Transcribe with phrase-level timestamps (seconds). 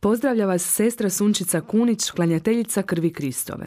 [0.00, 3.66] Pozdravlja vas sestra Sunčica Kunić, klanjateljica krvi Kristove.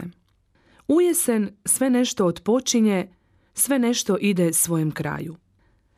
[0.87, 3.07] U jesen sve nešto odpočinje,
[3.53, 5.35] sve nešto ide svojem kraju.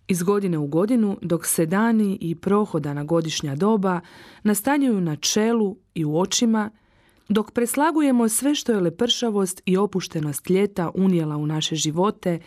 [0.08, 4.02] Iz godine u godinu, dok se dani i prohodana godišnja doba
[4.44, 6.72] nastanjuju na čelu i u očima,
[7.30, 12.40] dok preslagujemo sve što je lepršavost i opuštenost ljeta unijela u naše živote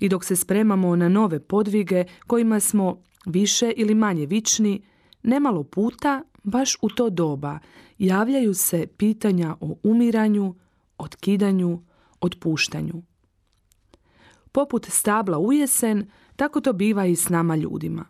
[0.00, 4.82] i dok se spremamo na nove podvige kojima smo više ili manje vični,
[5.26, 7.58] nemalo puta baš u to doba
[7.98, 10.54] javljaju se pitanja o umiranju,
[10.98, 11.82] otkidanju,
[12.20, 13.02] otpuštanju.
[14.52, 18.04] Poput stabla u jesen, tako to biva i s nama ljudima.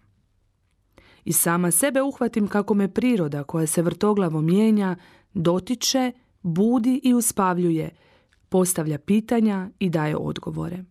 [1.25, 4.97] I sama sebe uhvatim kako me priroda koja se vrtoglavo mijenja,
[5.35, 7.91] dotiče, budi i uspavljuje,
[8.49, 10.85] postavlja pitanja i daje odgovore.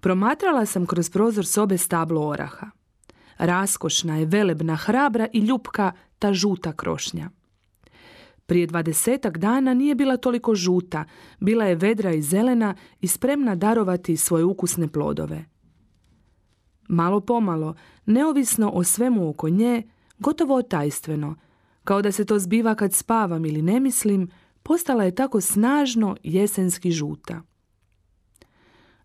[0.00, 2.75] Promatrala sam kroz prozor sobe stablo oraha.
[3.38, 7.30] Raskošna je, velebna, hrabra i ljupka ta žuta krošnja.
[8.46, 11.04] Prije dvadesetak dana nije bila toliko žuta,
[11.40, 15.44] bila je vedra i zelena i spremna darovati svoje ukusne plodove.
[16.88, 17.74] Malo pomalo,
[18.06, 19.82] neovisno o svemu oko nje,
[20.18, 21.36] gotovo otajstveno,
[21.84, 24.30] kao da se to zbiva kad spavam ili ne mislim,
[24.62, 27.42] postala je tako snažno jesenski žuta.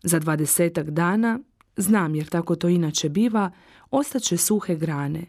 [0.03, 1.39] Za dvadesetak dana,
[1.77, 3.51] znam jer tako to inače biva,
[3.91, 5.25] ostaće suhe grane.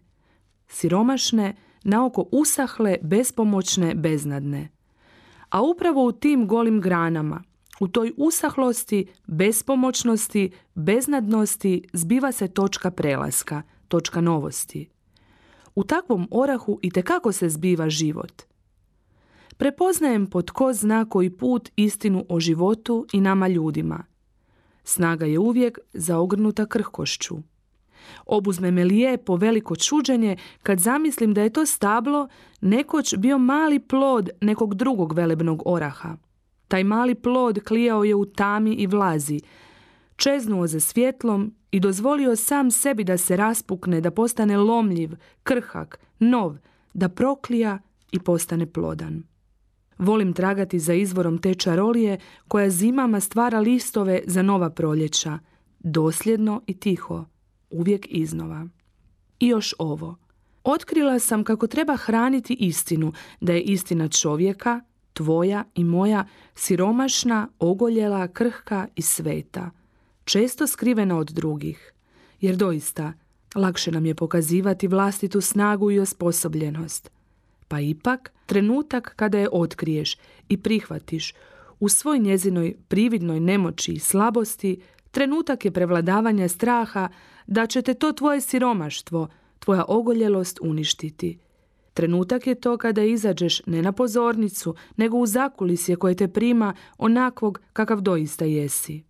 [0.69, 4.69] Siromašne, naoko usahle, bespomoćne, beznadne.
[5.51, 7.43] A upravo u tim golim granama,
[7.81, 14.89] u toj usahlosti, bespomoćnosti, beznadnosti zbiva se točka prelaska, točka novosti.
[15.75, 18.43] U takvom orahu i tekako se zbiva život.
[19.57, 24.05] Prepoznajem pod ko zna koji put istinu o životu i nama ljudima.
[24.85, 27.37] Snaga je uvijek zaogrnuta krhkošću.
[28.27, 32.29] Obuzme me lijepo veliko čuđenje kad zamislim da je to stablo
[32.61, 36.17] nekoć bio mali plod nekog drugog velebnog oraha.
[36.69, 39.41] Taj mali plod klijao je u tami i vlazi,
[40.17, 45.11] čeznuo za svjetlom i dozvolio sam sebi da se raspukne, da postane lomljiv,
[45.43, 46.57] krhak, nov,
[46.95, 47.79] da proklija
[48.13, 49.23] i postane plodan.
[49.99, 55.39] Volim tragati za izvorom te čarolije koja zimama stvara listove za nova proljeća,
[55.79, 57.25] dosljedno i tiho,
[57.71, 58.67] uvijek iznova.
[59.41, 60.17] I još ovo.
[60.65, 64.81] Otkrila sam kako treba hraniti istinu, da je istina čovjeka,
[65.13, 69.71] tvoja i moja, siromašna, ogoljela, krhka i sveta,
[70.25, 71.93] često skrivena od drugih.
[72.41, 73.13] Jer doista,
[73.55, 77.11] lakše nam je pokazivati vlastitu snagu i osposobljenost.
[77.73, 80.17] Pa ipak, trenutak kada je otkriješ
[80.49, 81.35] i prihvatiš
[81.81, 87.09] u svoj njezinoj prividnoj nemoći i slabosti, trenutak je prevladavanja straha
[87.47, 89.29] da će te to tvoje siromaštvo,
[89.59, 91.39] tvoja ogoljelost uništiti.
[91.95, 97.61] Trenutak je to kada izađeš ne na pozornicu, nego u zakulisje koje te prima onakvog
[97.73, 99.03] kakav doista jesi.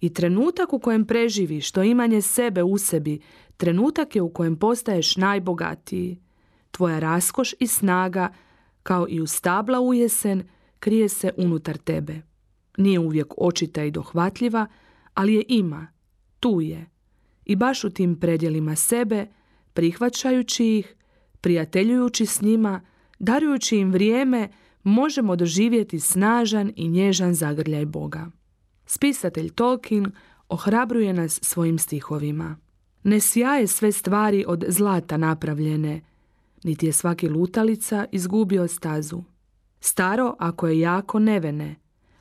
[0.00, 3.20] I trenutak u kojem preživiš to imanje sebe u sebi,
[3.56, 6.18] trenutak je u kojem postaješ najbogatiji.
[6.78, 8.28] Tvoja raskoš i snaga,
[8.82, 10.48] kao i u stabla u jesen,
[10.80, 12.22] krije se unutar tebe.
[12.76, 14.66] Nije uvijek očita i dohvatljiva,
[15.14, 15.86] ali je ima,
[16.40, 16.86] tu je.
[17.44, 19.26] I baš u tim predjelima sebe,
[19.72, 20.94] prihvaćajući ih,
[21.40, 22.80] prijateljujući s njima,
[23.18, 24.48] darujući im vrijeme,
[24.82, 28.30] možemo doživjeti snažan i nježan zagrljaj Boga.
[28.86, 30.12] Spisatelj Tolkien
[30.48, 32.56] ohrabruje nas svojim stihovima.
[33.02, 36.00] Ne sjaje sve stvari od zlata napravljene,
[36.64, 39.22] niti je svaki lutalica izgubio stazu.
[39.80, 41.76] Staro ako je jako nevene,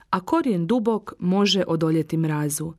[0.10, 2.74] a korijen dubok može odoljeti mrazu.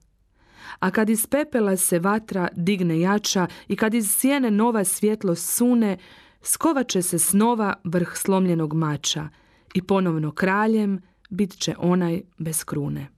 [0.78, 5.98] A kad iz pepela se vatra digne jača i kad iz sjene nova svjetlost sune,
[6.42, 9.28] skovat će se snova vrh slomljenog mača
[9.74, 11.00] i ponovno kraljem
[11.30, 13.17] bit će onaj bez krune.